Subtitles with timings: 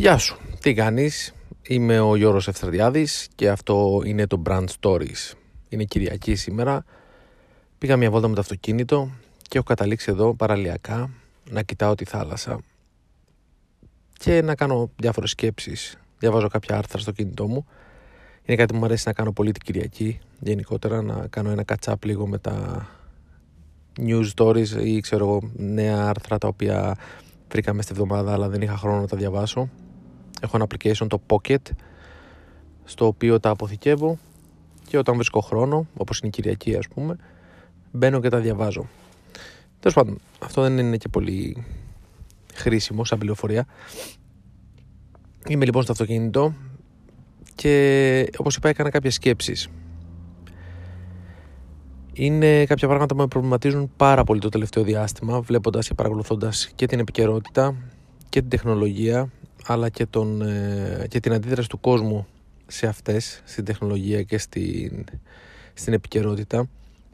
[0.00, 5.32] Γεια σου, τι κάνεις, είμαι ο Γιώργος Ευθερδιάδης και αυτό είναι το Brand Stories.
[5.68, 6.84] Είναι Κυριακή σήμερα,
[7.78, 9.10] πήγα μια βόλτα με το αυτοκίνητο
[9.42, 11.10] και έχω καταλήξει εδώ παραλιακά
[11.50, 12.60] να κοιτάω τη θάλασσα
[14.12, 15.98] και να κάνω διάφορες σκέψεις.
[16.18, 17.66] Διαβάζω κάποια άρθρα στο κινητό μου.
[18.44, 21.92] Είναι κάτι που μου αρέσει να κάνω πολύ την Κυριακή, γενικότερα να κάνω ένα catch
[21.92, 22.86] up λίγο με τα
[23.98, 26.96] news stories ή ξέρω εγώ νέα άρθρα τα οποία
[27.50, 29.68] βρήκαμε στη εβδομάδα αλλά δεν είχα χρόνο να τα διαβάσω
[30.40, 31.62] έχω ένα application το Pocket
[32.84, 34.18] στο οποίο τα αποθηκεύω
[34.88, 37.16] και όταν βρίσκω χρόνο όπως είναι η Κυριακή ας πούμε
[37.92, 38.88] μπαίνω και τα διαβάζω.
[39.80, 41.64] Τέλος πάντων αυτό δεν είναι και πολύ
[42.54, 43.66] χρήσιμο σαν πληροφορία.
[45.48, 46.54] Είμαι λοιπόν στο αυτοκίνητο
[47.54, 49.68] και όπως είπα έκανα κάποιες σκέψεις.
[52.12, 56.86] Είναι κάποια πράγματα που με προβληματίζουν πάρα πολύ το τελευταίο διάστημα βλέποντας και παρακολουθώντας και
[56.86, 57.74] την επικαιρότητα
[58.28, 59.30] και την τεχνολογία
[59.70, 62.26] αλλά και, τον, ε, και την αντίδραση του κόσμου
[62.66, 65.04] σε αυτές, στην τεχνολογία και στην,
[65.74, 66.68] στην επικαιρότητα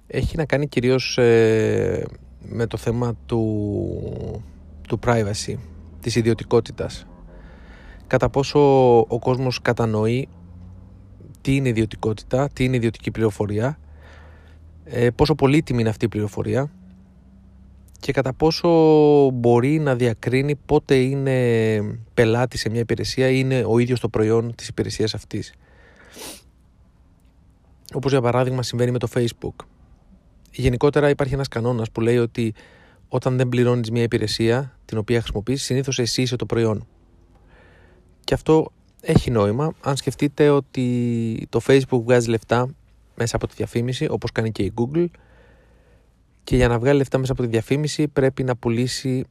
[0.06, 2.06] έχει να κάνει κυρίως ε,
[2.48, 4.42] με το θέμα του,
[4.88, 5.54] του privacy,
[6.00, 7.06] της ιδιωτικότητας.
[8.06, 8.60] Κατά πόσο
[8.98, 10.28] ο κόσμος κατανοεί
[11.40, 13.78] τι είναι ιδιωτικότητα, τι είναι ιδιωτική πληροφορία,
[14.84, 16.70] ε, πόσο πολύτιμη είναι αυτή η πληροφορία
[18.04, 18.68] και κατά πόσο
[19.30, 24.54] μπορεί να διακρίνει πότε είναι πελάτης σε μια υπηρεσία ή είναι ο ίδιος το προϊόν
[24.54, 25.54] της υπηρεσίας αυτής.
[27.94, 29.64] Όπως για παράδειγμα συμβαίνει με το Facebook.
[30.50, 32.54] Γενικότερα υπάρχει ένας κανόνας που λέει ότι
[33.08, 36.86] όταν δεν πληρώνεις μια υπηρεσία την οποία χρησιμοποιείς συνήθως εσύ είσαι το προϊόν.
[38.24, 42.68] Και αυτό έχει νόημα αν σκεφτείτε ότι το Facebook βγάζει λεφτά
[43.14, 45.06] μέσα από τη διαφήμιση όπως κάνει και η Google
[46.44, 49.24] και για να βγάλει λεφτά μέσα από τη διαφήμιση πρέπει να πουλήσει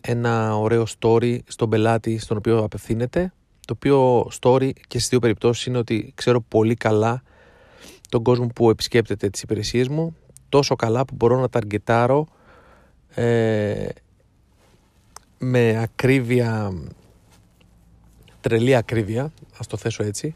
[0.00, 3.32] ένα ωραίο story στον πελάτη στον οποίο απευθύνεται.
[3.66, 7.22] Το οποίο story και στις δύο περιπτώσεις είναι ότι ξέρω πολύ καλά
[8.08, 10.16] τον κόσμο που επισκέπτεται τις υπηρεσίες μου
[10.48, 12.26] τόσο καλά που μπορώ να ταργκετάρω
[13.14, 13.88] ε,
[15.38, 16.72] με ακρίβεια
[18.40, 20.34] τρελή ακρίβεια ας το θέσω έτσι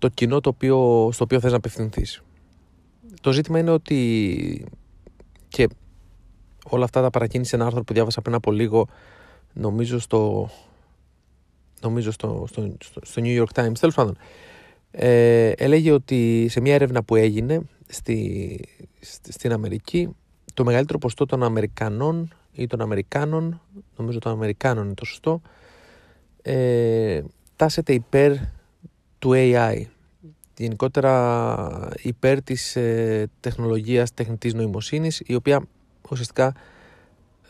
[0.00, 2.22] το κοινό το οποίο, στο οποίο θες να απευθυνθείς.
[3.20, 4.64] Το ζήτημα είναι ότι
[5.50, 5.68] και
[6.64, 8.88] όλα αυτά τα παρακίνησε ένα άρθρο που διάβασα πριν από λίγο
[9.52, 10.50] νομίζω στο
[11.80, 13.78] νομίζω στο, στο, στο, New York Times.
[13.80, 14.16] Τέλος πάντων
[14.90, 18.60] ε, έλεγε ότι σε μια έρευνα που έγινε στη,
[19.28, 20.08] στην Αμερική
[20.54, 23.60] το μεγαλύτερο ποστό των Αμερικανών ή των Αμερικάνων
[23.96, 25.40] νομίζω των Αμερικάνων είναι το σωστό
[26.42, 27.22] ε,
[27.56, 28.32] τάσεται υπέρ
[29.18, 29.82] του AI
[30.60, 35.62] γενικότερα υπέρ της ε, τεχνολογίας τεχνητής νοημοσύνης η οποία
[36.10, 36.54] ουσιαστικά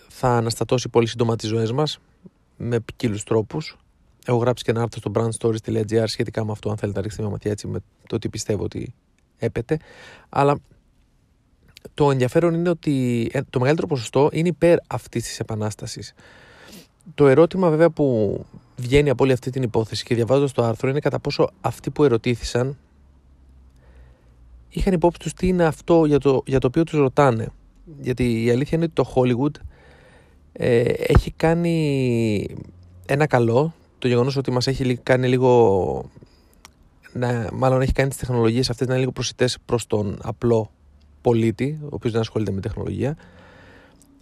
[0.09, 1.98] θα αναστατώσει πολύ σύντομα τις ζωές μας
[2.56, 3.78] με ποικίλους τρόπους.
[4.26, 7.32] Έχω γράψει και ένα άρθρο στο brandstories.gr σχετικά με αυτό αν θέλετε να ρίξετε μια
[7.32, 8.94] ματιά έτσι με το τι πιστεύω ότι
[9.38, 9.78] έπεται.
[10.28, 10.59] Αλλά
[11.94, 16.15] το ενδιαφέρον είναι ότι ε, το μεγαλύτερο ποσοστό είναι υπέρ αυτής της επανάστασης.
[17.15, 18.38] Το ερώτημα βέβαια που
[18.77, 22.04] βγαίνει από όλη αυτή την υπόθεση και διαβάζοντας το άρθρο είναι κατά πόσο αυτοί που
[22.04, 22.77] ερωτήθησαν
[24.70, 27.48] είχαν υπόψη τους τι είναι αυτό για το, για το οποίο τους ρωτάνε.
[28.00, 29.60] Γιατί η αλήθεια είναι ότι το Hollywood
[30.53, 32.56] ε, έχει κάνει
[33.06, 36.10] ένα καλό, το γεγονός ότι μας έχει κάνει λίγο,
[37.12, 40.70] να, μάλλον έχει κάνει τις τεχνολογίες αυτές να είναι λίγο προσιτές προς τον απλό
[41.20, 43.16] πολίτη, ο οποίος δεν ασχολείται με τεχνολογία,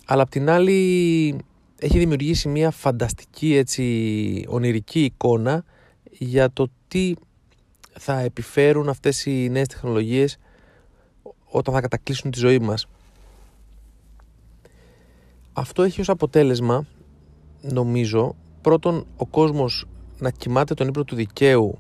[0.05, 1.37] αλλά απ' την άλλη
[1.79, 5.65] έχει δημιουργήσει μια φανταστική έτσι ονειρική εικόνα
[6.11, 7.15] για το τι
[7.93, 10.39] θα επιφέρουν αυτές οι νέες τεχνολογίες
[11.45, 12.87] όταν θα κατακλείσουν τη ζωή μας.
[15.53, 16.87] Αυτό έχει ως αποτέλεσμα,
[17.61, 19.87] νομίζω, πρώτον ο κόσμος
[20.19, 21.79] να κοιμάται τον ύπνο του δικαίου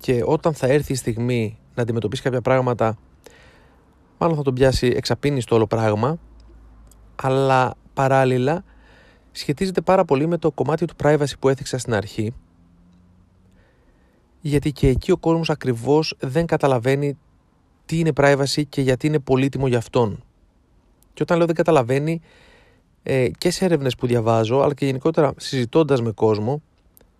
[0.00, 2.98] και όταν θα έρθει η στιγμή να αντιμετωπίσει κάποια πράγματα
[4.18, 6.18] μάλλον θα τον πιάσει εξαπίνει στο όλο πράγμα
[7.22, 8.64] αλλά παράλληλα
[9.32, 12.34] σχετίζεται πάρα πολύ με το κομμάτι του privacy που έθιξα στην αρχή
[14.40, 17.18] γιατί και εκεί ο κόσμος ακριβώς δεν καταλαβαίνει
[17.86, 20.24] τι είναι privacy και γιατί είναι πολύτιμο για αυτόν.
[21.14, 22.20] Και όταν λέω δεν καταλαβαίνει,
[23.02, 26.62] ε, και σε έρευνες που διαβάζω, αλλά και γενικότερα συζητώντας με κόσμο,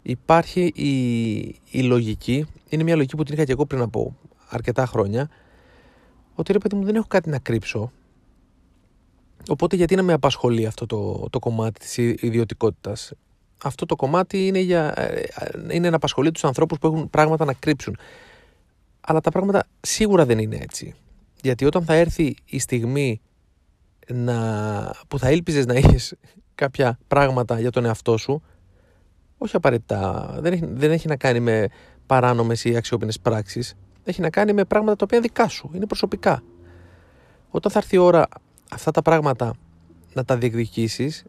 [0.03, 1.39] υπάρχει η,
[1.71, 4.17] η λογική, είναι μια λογική που την είχα και εγώ πριν από
[4.49, 5.31] αρκετά χρόνια,
[6.35, 7.93] ότι ρε παιδί μου δεν έχω κάτι να κρύψω,
[9.49, 13.13] οπότε γιατί να με απασχολεί αυτό το, το κομμάτι της ιδιωτικότητας;
[13.63, 15.23] Αυτό το κομμάτι είναι, για, ε,
[15.71, 17.99] είναι να απασχολεί τους ανθρώπους που έχουν πράγματα να κρύψουν.
[19.01, 20.95] Αλλά τα πράγματα σίγουρα δεν είναι έτσι.
[21.43, 23.21] Γιατί όταν θα έρθει η στιγμή
[24.09, 24.37] να,
[25.09, 26.15] που θα ήλπιζες να έχεις
[26.55, 28.43] κάποια πράγματα για τον εαυτό σου,
[29.39, 31.69] όχι απαραίτητα, δεν έχει, δεν έχει να κάνει με
[32.07, 33.75] παράνομες ή αξιόπινες πράξεις,
[34.05, 36.43] έχει να κάνει με πράγματα τα οποία δικά σου, είναι προσωπικά.
[37.51, 38.29] Όταν θα έρθει η ώρα
[38.71, 39.55] αυτά τα πράγματα
[40.13, 41.25] να τα διεκδικήσεις,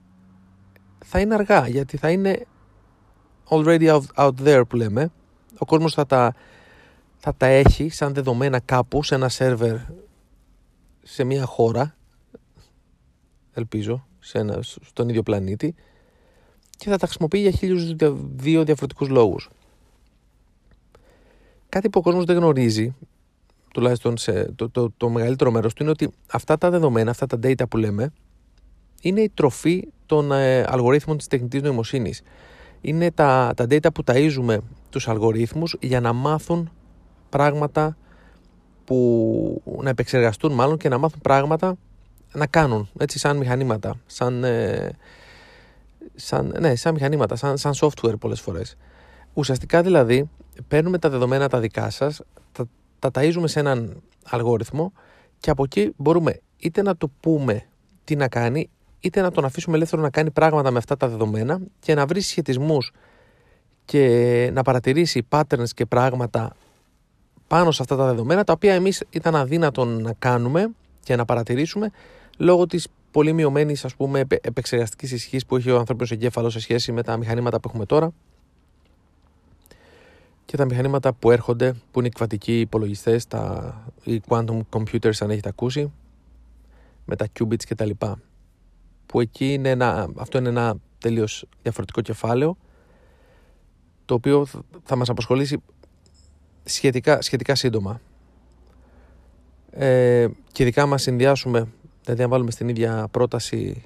[1.05, 2.45] θα είναι αργά, γιατί θα είναι
[3.49, 5.11] already out, out there που λέμε.
[5.57, 6.33] Ο κόσμος θα τα,
[7.17, 9.75] θα τα έχει σαν δεδομένα κάπου σε ένα σερβερ
[11.03, 11.95] σε μια χώρα,
[13.53, 15.75] ελπίζω, σε ένα, στον ίδιο πλανήτη
[16.77, 17.95] και θα τα χρησιμοποιεί για χίλιους
[18.35, 19.49] δύο διαφορετικούς λόγους.
[21.69, 22.95] Κάτι που ο κόσμος δεν γνωρίζει,
[23.73, 27.37] τουλάχιστον σε το, το, το μεγαλύτερο μέρος του, είναι ότι αυτά τα δεδομένα, αυτά τα
[27.43, 28.13] data που λέμε,
[29.01, 32.21] είναι η τροφή των ε, αλγορίθμων της τεχνητής νοημοσύνης.
[32.81, 34.57] Είναι τα, τα data που ταΐζουμε
[34.89, 36.71] τους αλγορίθμους για να μάθουν
[37.29, 37.97] πράγματα
[38.85, 41.77] που να επεξεργαστούν μάλλον και να μάθουν πράγματα
[42.33, 44.91] να κάνουν έτσι σαν μηχανήματα σαν, ε,
[46.15, 48.77] σαν, ναι, σαν μηχανήματα, σαν, σαν software πολλές φορές
[49.33, 50.29] ουσιαστικά δηλαδή
[50.67, 52.21] παίρνουμε τα δεδομένα τα δικά σας
[52.51, 52.65] τα,
[52.99, 54.93] τα ταΐζουμε σε έναν αλγόριθμο
[55.39, 57.65] και από εκεί μπορούμε είτε να του πούμε
[58.03, 58.69] τι να κάνει
[59.01, 62.21] είτε να τον αφήσουμε ελεύθερο να κάνει πράγματα με αυτά τα δεδομένα και να βρει
[62.21, 62.91] σχετισμούς
[63.85, 66.55] και να παρατηρήσει patterns και πράγματα
[67.47, 70.69] πάνω σε αυτά τα δεδομένα τα οποία εμείς ήταν αδύνατο να κάνουμε
[71.03, 71.91] και να παρατηρήσουμε
[72.37, 76.91] λόγω της πολύ μειωμένης ας πούμε επεξεργαστικής ισχύς που έχει ο ανθρώπινος εγκέφαλος σε σχέση
[76.91, 78.13] με τα μηχανήματα που έχουμε τώρα
[80.45, 85.29] και τα μηχανήματα που έρχονται που είναι οι κβαντικοί υπολογιστές, τα, οι quantum computers αν
[85.29, 85.91] έχετε ακούσει
[87.05, 88.19] με τα qubits και τα λοιπά
[89.11, 92.57] που εκεί είναι ένα, αυτό είναι ένα τελείως διαφορετικό κεφάλαιο
[94.05, 94.47] το οποίο
[94.83, 95.61] θα μας απασχολήσει
[96.63, 98.01] σχετικά, σχετικά σύντομα.
[99.71, 101.67] Ε, και ειδικά μας συνδυάσουμε,
[102.03, 103.83] δηλαδή αν βάλουμε στην ίδια πρόταση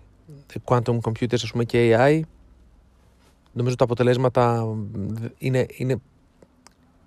[0.63, 2.19] quantum computers ας πούμε και AI,
[3.54, 4.75] νομίζω τα αποτελέσματα
[5.38, 6.01] είναι, είναι,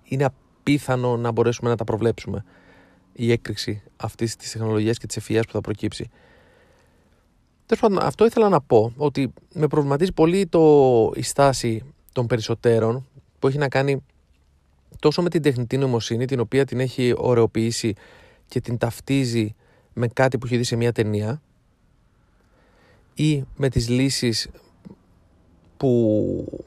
[0.03, 2.45] είναι απίθανο να μπορέσουμε να τα προβλέψουμε
[3.13, 6.09] η έκρηξη αυτής της τεχνολογίας και της ευφυΐας που θα προκύψει.
[7.69, 13.07] Τέλος πάντων, αυτό ήθελα να πω ότι με προβληματίζει πολύ το, η στάση των περισσότερων
[13.39, 14.03] που έχει να κάνει
[14.99, 17.93] τόσο με την τεχνητή νοημοσύνη, την οποία την έχει ωρεοποιήσει
[18.47, 19.55] και την ταυτίζει
[19.93, 21.41] με κάτι που έχει δει σε μια ταινία
[23.13, 24.49] ή με τις λύσεις
[25.77, 26.63] που,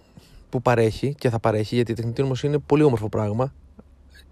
[0.49, 3.53] που παρέχει και θα παρέχει, γιατί η τεχνητή νοημοσύνη είναι πολύ όμορφο πράγμα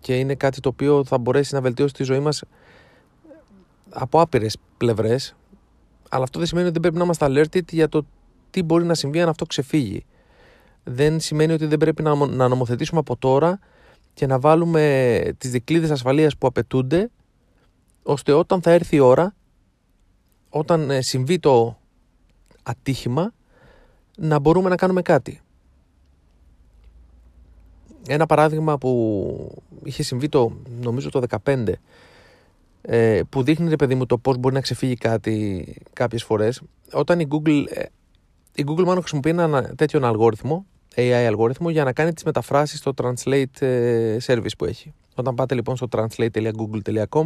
[0.00, 2.43] και είναι κάτι το οποίο θα μπορέσει να βελτιώσει τη ζωή μας
[3.90, 5.34] από άπειρες πλευρές,
[6.12, 8.06] αλλά αυτό δεν σημαίνει ότι δεν πρέπει να είμαστε alerted για το
[8.50, 10.04] τι μπορεί να συμβεί αν αυτό ξεφύγει.
[10.84, 13.58] Δεν σημαίνει ότι δεν πρέπει να νομοθετήσουμε από τώρα
[14.14, 17.10] και να βάλουμε τις δικλείδες ασφαλείας που απαιτούνται
[18.02, 19.34] ώστε όταν θα έρθει η ώρα
[20.48, 21.78] όταν ε, συμβεί το
[22.62, 23.32] ατύχημα
[24.16, 25.40] να μπορούμε να κάνουμε κάτι.
[28.08, 31.72] Ένα παράδειγμα που είχε συμβεί το νομίζω το 2015
[32.82, 36.62] ε, που δείχνει ρε παιδί μου το πώς μπορεί να ξεφύγει κάτι κάποιες φορές
[36.92, 37.82] όταν η Google ε,
[38.54, 42.92] η Google μάλλον χρησιμοποιεί ένα τέτοιο αλγόριθμο AI αλγόριθμο για να κάνει τις μεταφράσεις στο
[43.02, 44.94] translate ε, service που έχει.
[45.14, 47.24] Όταν πάτε λοιπόν στο translate.google.com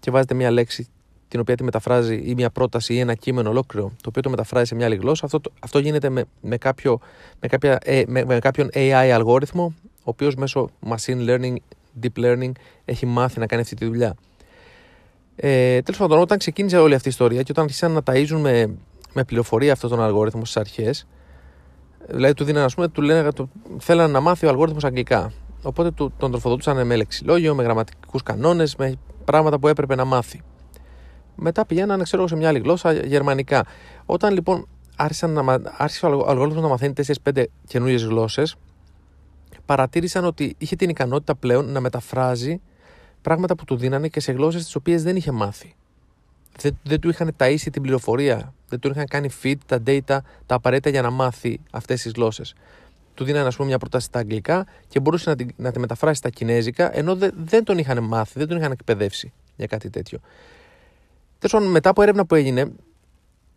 [0.00, 0.88] και βάζετε μια λέξη
[1.28, 4.66] την οποία τη μεταφράζει ή μια πρόταση ή ένα κείμενο ολόκληρο το οποίο το μεταφράζει
[4.66, 7.00] σε μια άλλη γλώσσα, αυτό, αυτό γίνεται με, με, κάποιο,
[7.40, 11.54] με, κάποια, ε, με, με κάποιον AI αλγόριθμο ο οποίος μέσω machine learning,
[12.02, 12.50] deep learning
[12.84, 14.16] έχει μάθει να κάνει αυτή τη δουλειά.
[15.42, 18.76] Ε, Τέλος πάντων, όταν ξεκίνησε όλη αυτή η ιστορία και όταν άρχισαν να ταΐζουν με,
[19.12, 21.06] με πληροφορία αυτόν τον αλγόριθμο στις αρχές,
[22.08, 25.32] Δηλαδή του δίνανε, ας πούμε, του λένε, το, θέλανε να μάθει ο αλγόριθμος αγγλικά.
[25.62, 28.94] Οπότε του, τον τροφοδοτούσαν με λεξιλόγιο, με γραμματικούς κανόνες, με
[29.24, 30.42] πράγματα που έπρεπε να μάθει.
[31.34, 33.66] Μετά πηγαίνανε, ξέρω σε μια άλλη γλώσσα, γερμανικά.
[34.06, 36.92] Όταν λοιπόν άρχισαν να, άρχισε ο αλγόριθμος να μαθαίνει
[37.32, 38.56] 4-5 καινούριες γλώσσες,
[39.64, 42.60] παρατήρησαν ότι είχε την ικανότητα πλέον να μεταφράζει
[43.22, 45.74] πράγματα που του δίνανε και σε γλώσσες τις οποίες δεν είχε μάθει
[46.60, 50.54] δεν, δεν του είχαν ταΐσει την πληροφορία, δεν του είχαν κάνει feed τα data, τα
[50.54, 52.54] απαραίτητα για να μάθει αυτές τις γλώσσες.
[53.14, 56.14] Του δίνανε, ας πούμε, μια πρόταση στα αγγλικά και μπορούσε να τη, να τη μεταφράσει
[56.14, 60.18] στα κινέζικα, ενώ δεν, δεν τον είχαν μάθει, δεν τον είχαν εκπαιδεύσει για κάτι τέτοιο.
[61.38, 62.72] Τέλος πάντων, μετά από έρευνα που έγινε,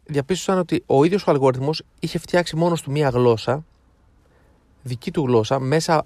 [0.05, 3.65] διαπίστωσαν ότι ο ίδιος ο αλγόριθμος είχε φτιάξει μόνος του μία γλώσσα,
[4.83, 6.05] δική του γλώσσα, μέσα ε,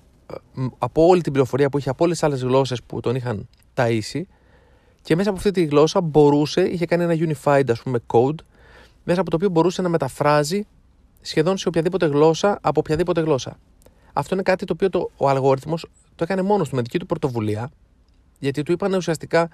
[0.78, 4.22] από όλη την πληροφορία που είχε από όλες τις άλλες γλώσσες που τον είχαν ταΐσει
[5.02, 8.36] και μέσα από αυτή τη γλώσσα μπορούσε, είχε κάνει ένα unified ας πούμε code,
[9.04, 10.68] μέσα από το οποίο μπορούσε να μεταφράζει
[11.22, 13.60] σχεδόν σε οποιαδήποτε γλώσσα από οποιαδήποτε γλώσσα.
[14.14, 17.06] Αυτό είναι κάτι το οποίο το, ο αλγόριθμος το έκανε μόνος του με δική του
[17.06, 17.72] πρωτοβουλία,
[18.40, 19.50] γιατί του είπαν ουσιαστικά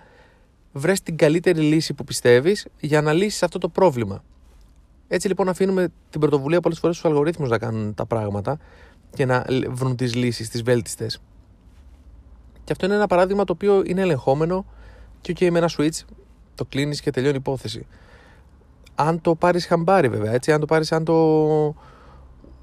[0.71, 4.23] βρες την καλύτερη λύση που πιστεύεις για να λύσεις αυτό το πρόβλημα.
[5.07, 8.57] Έτσι λοιπόν αφήνουμε την πρωτοβουλία πολλές φορές στους αλγορίθμους να κάνουν τα πράγματα
[9.13, 11.21] και να βρουν τις λύσεις, τις βέλτιστες.
[12.63, 14.65] Και αυτό είναι ένα παράδειγμα το οποίο είναι ελεγχόμενο
[15.21, 15.99] και okay, με ένα switch
[16.55, 17.85] το κλείνεις και τελειώνει η υπόθεση.
[18.95, 21.65] Αν το πάρεις χαμπάρι βέβαια, έτσι, αν το πάρεις, αν το,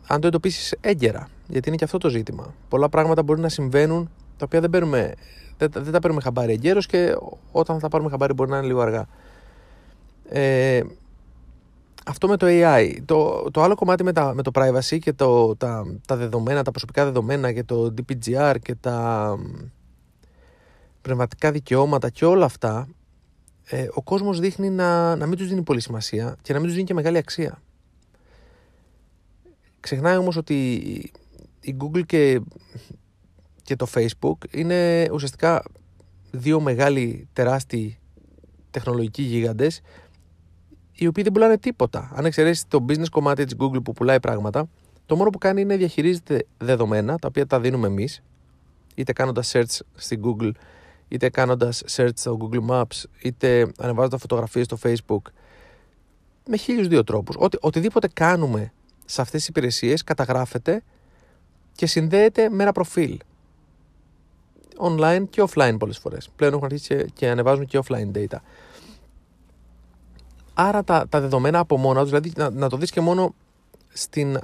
[0.07, 2.55] αν το εντοπίσεις έγκαιρα, γιατί είναι και αυτό το ζήτημα.
[2.69, 5.15] Πολλά πράγματα μπορεί να συμβαίνουν τα οποία δεν, παίρνουμε,
[5.59, 7.17] δεν, δεν τα παίρνουμε χαμπάρι εγκαίρως και
[7.53, 9.07] όταν θα τα πάρουμε χαμπάρι μπορεί να είναι λίγο αργά.
[10.29, 10.83] Ε,
[12.07, 12.97] αυτό με το AI.
[13.05, 16.71] Το, το άλλο κομμάτι με, τα, με το privacy και το, τα, τα δεδομένα, τα
[16.71, 19.37] προσωπικά δεδομένα και το DPGR και τα
[21.03, 22.89] πνευματικά δικαιώματα και όλα αυτά,
[23.65, 26.75] ε, ο κόσμος δείχνει να, να μην τους δίνει πολύ σημασία και να μην τους
[26.75, 27.63] δίνει και μεγάλη αξία.
[29.81, 30.75] Ξεχνάει όμως ότι
[31.61, 32.41] η Google και,
[33.63, 35.63] και το Facebook είναι ουσιαστικά
[36.31, 37.99] δύο μεγάλοι τεράστιοι
[38.71, 39.81] τεχνολογικοί γίγαντες
[41.01, 42.11] οι οποίοι δεν πουλάνε τίποτα.
[42.15, 44.69] Αν εξαιρέσεις το business κομμάτι της Google που πουλάει πράγματα,
[45.07, 48.23] το μόνο που κάνει είναι διαχειρίζεται δεδομένα τα οποία τα δίνουμε εμείς,
[48.95, 50.51] είτε κάνοντας search στην Google,
[51.09, 55.31] είτε κάνοντας search στο Google Maps, είτε ανεβάζοντας φωτογραφίες στο Facebook.
[56.47, 57.37] Με χίλιους δύο τρόπους.
[57.39, 58.73] Οτι, οτιδήποτε κάνουμε
[59.05, 60.83] σε αυτές τις υπηρεσίες καταγράφεται
[61.73, 63.19] και συνδέεται με ένα προφίλ.
[64.79, 66.31] Online και offline πολλές φορές.
[66.37, 68.39] Πλέον έχουν αρχίσει και ανεβάζουν και offline data.
[70.63, 73.35] Άρα τα, τα δεδομένα από μόνα τους, δηλαδή να, να το δεις και μόνο
[73.89, 74.39] στην,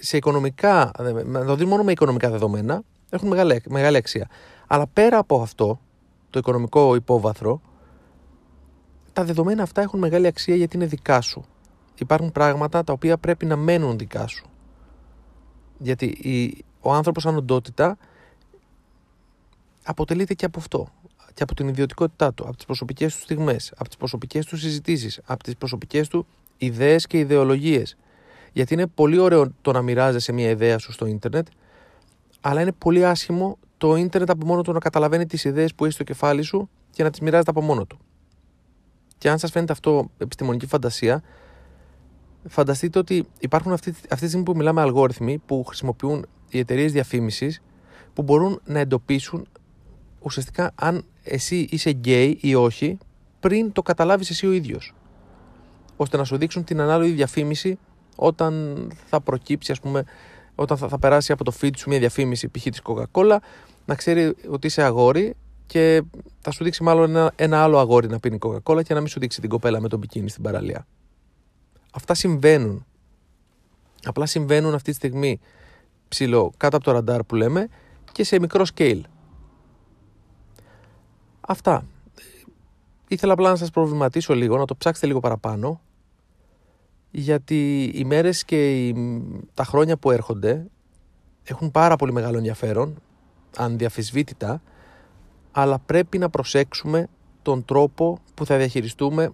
[0.00, 0.90] σε οικονομικά,
[1.24, 4.28] να το δεις μόνο με οικονομικά δεδομένα, έχουν μεγάλη, μεγάλη αξία.
[4.66, 5.80] Αλλά πέρα από αυτό,
[6.30, 7.60] το οικονομικό υπόβαθρο,
[9.12, 11.44] τα δεδομένα αυτά έχουν μεγάλη αξία γιατί είναι δικά σου.
[11.98, 14.46] Υπάρχουν πράγματα τα οποία πρέπει να μένουν δικά σου.
[15.78, 17.98] Γιατί η, ο άνθρωπος σαν οντότητα
[19.82, 20.88] αποτελείται και από αυτό
[21.34, 25.20] και από την ιδιωτικότητά του, από τις προσωπικές του στιγμές, από τις προσωπικές του συζητήσεις,
[25.24, 27.96] από τις προσωπικές του ιδέες και ιδεολογίες.
[28.52, 31.46] Γιατί είναι πολύ ωραίο το να μοιράζεσαι μια ιδέα σου στο ίντερνετ,
[32.40, 35.94] αλλά είναι πολύ άσχημο το ίντερνετ από μόνο του να καταλαβαίνει τις ιδέες που έχει
[35.94, 37.98] στο κεφάλι σου και να τις μοιράζεται από μόνο του.
[39.18, 41.22] Και αν σας φαίνεται αυτό επιστημονική φαντασία,
[42.48, 47.62] φανταστείτε ότι υπάρχουν αυτή, αυτή τη στιγμή που μιλάμε αλγόριθμοι που χρησιμοποιούν οι εταιρείες διαφήμισης
[48.12, 49.46] που μπορούν να εντοπίσουν
[50.20, 52.98] ουσιαστικά αν εσύ είσαι γκέι ή όχι
[53.40, 54.94] πριν το καταλάβεις εσύ ο ίδιος
[55.96, 57.78] ώστε να σου δείξουν την ανάλογη διαφήμιση
[58.16, 60.04] όταν θα προκύψει ας πούμε
[60.54, 62.62] όταν θα, θα περάσει από το feed σου μια διαφήμιση π.χ.
[62.62, 63.36] της Coca-Cola
[63.84, 65.34] να ξέρει ότι είσαι αγόρι
[65.66, 66.02] και
[66.40, 69.20] θα σου δείξει μάλλον ένα, ένα άλλο αγόρι να πίνει Coca-Cola και να μην σου
[69.20, 70.86] δείξει την κοπέλα με τον μπικίνι στην παραλία.
[71.92, 72.86] Αυτά συμβαίνουν.
[74.04, 75.40] Απλά συμβαίνουν αυτή τη στιγμή
[76.08, 77.68] ψηλό κάτω από το ραντάρ που λέμε
[78.12, 79.00] και σε μικρό scale.
[81.46, 81.84] Αυτά.
[83.08, 85.80] Ήθελα απλά να σας προβληματίσω λίγο, να το ψάξετε λίγο παραπάνω,
[87.10, 88.94] γιατί οι μέρες και οι,
[89.54, 90.66] τα χρόνια που έρχονται
[91.44, 92.94] έχουν πάρα πολύ μεγάλο ενδιαφέρον,
[93.56, 94.62] ανδιαφυσβήτητα,
[95.52, 97.08] αλλά πρέπει να προσέξουμε
[97.42, 99.32] τον τρόπο που θα διαχειριστούμε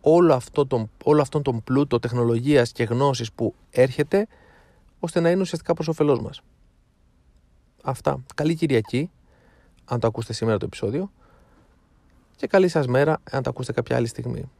[0.00, 4.26] όλο, αυτό τον, όλο αυτόν τον πλούτο τεχνολογίας και γνώσης που έρχεται,
[5.00, 6.40] ώστε να είναι ουσιαστικά προς όφελός μας.
[7.82, 8.24] Αυτά.
[8.34, 9.10] Καλή Κυριακή,
[9.84, 11.10] αν το ακούσετε σήμερα το επεισόδιο
[12.36, 14.50] και καλή σας μέρα αν τα ακούσετε κάποια άλλη στιγμή.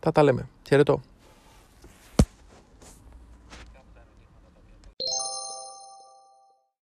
[0.00, 0.48] Θα τα λέμε.
[0.68, 1.00] Χαιρετώ.